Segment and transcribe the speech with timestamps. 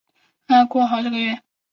[0.47, 1.43] 让她哭了好几个月